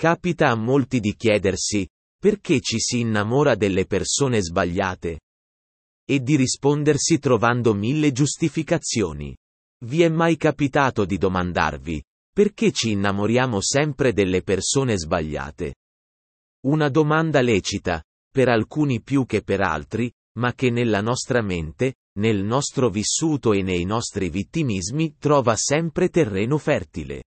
[0.00, 1.84] Capita a molti di chiedersi,
[2.16, 5.18] perché ci si innamora delle persone sbagliate?
[6.08, 9.36] E di rispondersi trovando mille giustificazioni.
[9.84, 12.00] Vi è mai capitato di domandarvi,
[12.32, 15.74] perché ci innamoriamo sempre delle persone sbagliate?
[16.66, 22.44] Una domanda lecita, per alcuni più che per altri, ma che nella nostra mente, nel
[22.44, 27.24] nostro vissuto e nei nostri vittimismi trova sempre terreno fertile.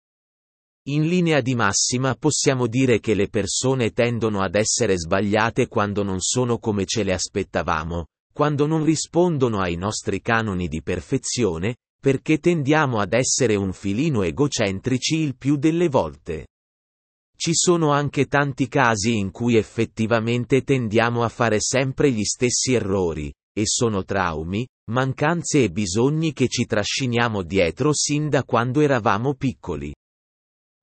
[0.87, 6.19] In linea di massima possiamo dire che le persone tendono ad essere sbagliate quando non
[6.21, 12.99] sono come ce le aspettavamo, quando non rispondono ai nostri canoni di perfezione, perché tendiamo
[12.99, 16.47] ad essere un filino egocentrici il più delle volte.
[17.37, 23.31] Ci sono anche tanti casi in cui effettivamente tendiamo a fare sempre gli stessi errori,
[23.53, 29.93] e sono traumi, mancanze e bisogni che ci trasciniamo dietro sin da quando eravamo piccoli.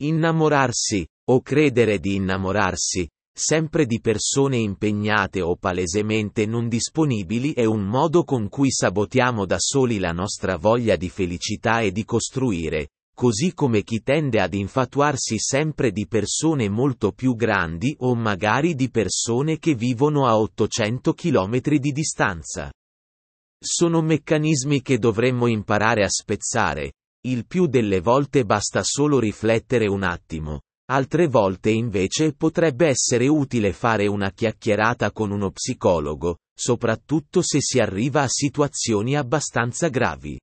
[0.00, 7.82] Innamorarsi, o credere di innamorarsi, sempre di persone impegnate o palesemente non disponibili è un
[7.84, 13.52] modo con cui sabotiamo da soli la nostra voglia di felicità e di costruire, così
[13.52, 19.58] come chi tende ad infatuarsi sempre di persone molto più grandi o magari di persone
[19.58, 22.72] che vivono a 800 km di distanza.
[23.60, 26.92] Sono meccanismi che dovremmo imparare a spezzare,
[27.30, 33.72] il più delle volte basta solo riflettere un attimo, altre volte invece potrebbe essere utile
[33.72, 40.40] fare una chiacchierata con uno psicologo, soprattutto se si arriva a situazioni abbastanza gravi.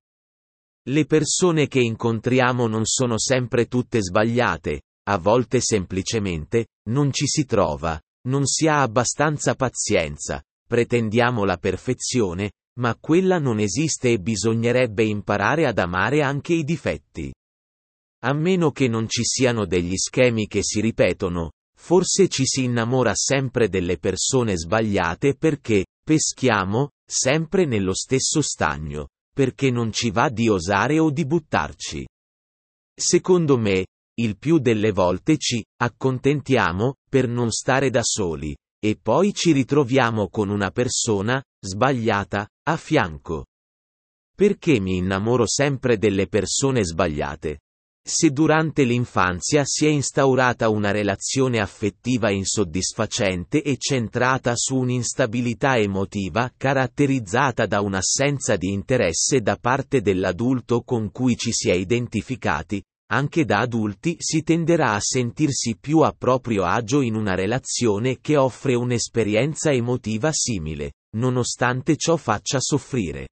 [0.88, 7.44] Le persone che incontriamo non sono sempre tutte sbagliate, a volte semplicemente, non ci si
[7.44, 15.04] trova, non si ha abbastanza pazienza, pretendiamo la perfezione, ma quella non esiste e bisognerebbe
[15.04, 17.32] imparare ad amare anche i difetti.
[18.24, 23.14] A meno che non ci siano degli schemi che si ripetono, forse ci si innamora
[23.14, 30.48] sempre delle persone sbagliate perché, peschiamo, sempre nello stesso stagno, perché non ci va di
[30.48, 32.06] osare o di buttarci.
[32.98, 33.86] Secondo me,
[34.18, 40.28] il più delle volte ci accontentiamo per non stare da soli, e poi ci ritroviamo
[40.28, 43.46] con una persona, sbagliata, a fianco.
[44.34, 47.60] Perché mi innamoro sempre delle persone sbagliate?
[48.04, 56.52] Se durante l'infanzia si è instaurata una relazione affettiva insoddisfacente e centrata su un'instabilità emotiva
[56.56, 62.82] caratterizzata da un'assenza di interesse da parte dell'adulto con cui ci si è identificati,
[63.12, 68.36] anche da adulti si tenderà a sentirsi più a proprio agio in una relazione che
[68.36, 73.28] offre un'esperienza emotiva simile, nonostante ciò faccia soffrire.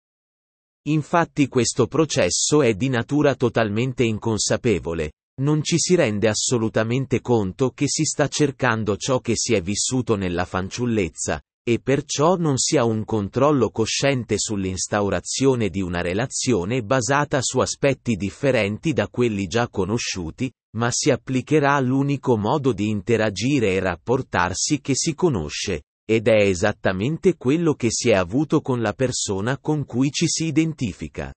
[0.89, 7.89] Infatti questo processo è di natura totalmente inconsapevole, non ci si rende assolutamente conto che
[7.89, 12.85] si sta cercando ciò che si è vissuto nella fanciullezza, e perciò non si ha
[12.85, 20.53] un controllo cosciente sull'instaurazione di una relazione basata su aspetti differenti da quelli già conosciuti,
[20.77, 27.37] ma si applicherà all'unico modo di interagire e rapportarsi che si conosce, ed è esattamente
[27.37, 31.32] quello che si è avuto con la persona con cui ci si identifica.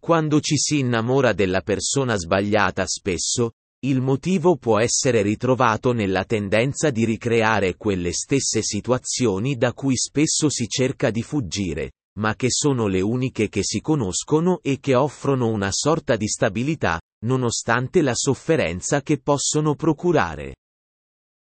[0.00, 3.52] Quando ci si innamora della persona sbagliata spesso,
[3.84, 10.48] il motivo può essere ritrovato nella tendenza di ricreare quelle stesse situazioni da cui spesso
[10.48, 15.48] si cerca di fuggire, ma che sono le uniche che si conoscono e che offrono
[15.48, 20.54] una sorta di stabilità, nonostante la sofferenza che possono procurare.